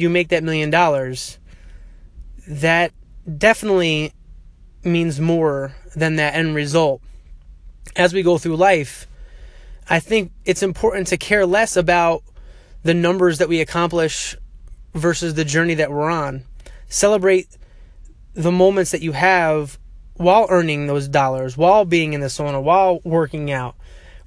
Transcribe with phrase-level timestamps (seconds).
[0.00, 1.38] you make that million dollars,
[2.48, 2.92] that
[3.38, 4.12] definitely
[4.84, 7.02] means more than that end result.
[7.96, 9.06] As we go through life,
[9.88, 12.22] I think it's important to care less about
[12.82, 14.36] the numbers that we accomplish
[14.94, 16.44] versus the journey that we're on.
[16.88, 17.48] Celebrate
[18.34, 19.78] the moments that you have
[20.14, 23.76] while earning those dollars, while being in the sauna, while working out.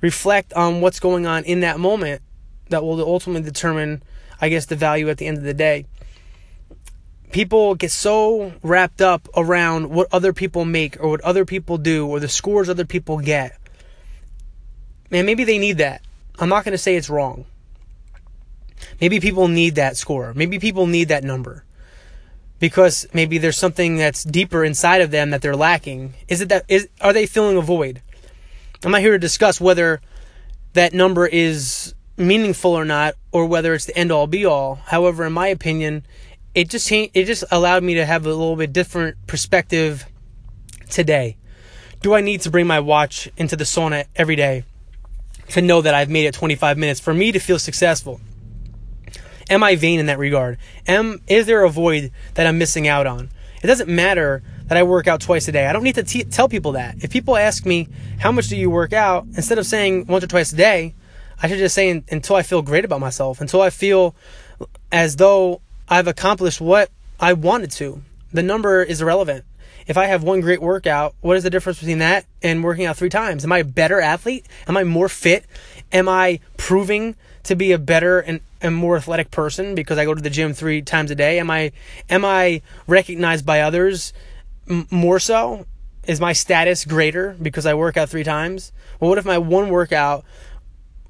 [0.02, 2.22] Reflect on what's going on in that moment
[2.70, 4.02] that will ultimately determine,
[4.42, 5.86] I guess, the value at the end of the day.
[7.32, 12.08] People get so wrapped up around what other people make or what other people do
[12.08, 13.58] or the scores other people get.
[15.12, 16.02] Man, maybe they need that.
[16.40, 17.46] I'm not going to say it's wrong.
[19.02, 20.34] Maybe people need that score.
[20.34, 21.66] Maybe people need that number
[22.60, 26.14] because maybe there's something that's deeper inside of them that they're lacking.
[26.28, 28.02] Is it that is are they filling a void?
[28.84, 30.02] I'm not here to discuss whether
[30.74, 34.76] that number is meaningful or not or whether it's the end all be all.
[34.86, 36.06] However, in my opinion,
[36.54, 40.06] it just it just allowed me to have a little bit different perspective
[40.90, 41.38] today.
[42.02, 44.64] Do I need to bring my watch into the sauna every day
[45.50, 48.22] to know that I've made it 25 minutes for me to feel successful?
[49.50, 50.58] Am I vain in that regard?
[50.88, 53.30] Am is there a void that I'm missing out on?
[53.64, 55.66] It doesn't matter that I work out twice a day.
[55.66, 56.96] I don't need to t- tell people that.
[57.02, 57.88] If people ask me,
[58.20, 60.94] "How much do you work out?" instead of saying once or twice a day,
[61.42, 64.16] I should just say until I feel great about myself, until I feel
[64.92, 68.02] as though I've accomplished what I wanted to.
[68.32, 69.46] The number is irrelevant.
[69.88, 72.98] If I have one great workout, what is the difference between that and working out
[72.98, 73.44] three times?
[73.44, 74.46] Am I a better athlete?
[74.68, 75.46] Am I more fit?
[75.92, 80.14] Am I proving to be a better and, and more athletic person because I go
[80.14, 81.40] to the gym three times a day?
[81.40, 81.72] Am I
[82.10, 84.14] am I recognized by others
[84.70, 85.66] m- more so?
[86.06, 88.72] Is my status greater because I work out three times?
[89.00, 90.24] Well, what if my one workout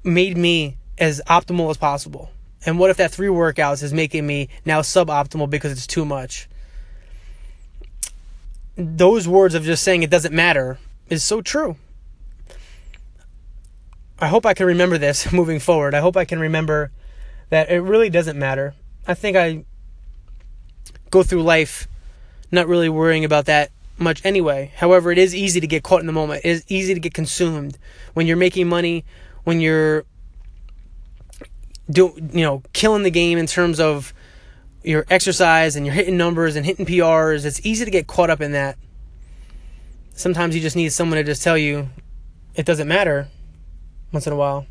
[0.04, 2.30] made me as optimal as possible?
[2.64, 6.48] And what if that three workouts is making me now suboptimal because it's too much?
[8.76, 10.78] Those words of just saying it doesn't matter
[11.08, 11.76] is so true.
[14.18, 15.94] I hope I can remember this moving forward.
[15.94, 16.90] I hope I can remember
[17.48, 18.74] that it really doesn't matter.
[19.06, 19.64] I think I
[21.10, 21.88] go through life
[22.52, 24.72] not really worrying about that much anyway.
[24.76, 26.42] However, it is easy to get caught in the moment.
[26.44, 27.78] It is easy to get consumed
[28.14, 29.04] when you're making money,
[29.44, 30.04] when you're
[31.90, 34.14] do you know killing the game in terms of
[34.82, 37.44] your exercise and you're hitting numbers and hitting PRs.
[37.44, 38.78] It's easy to get caught up in that.
[40.14, 41.88] Sometimes you just need someone to just tell you
[42.54, 43.28] it doesn't matter
[44.12, 44.66] once in a while.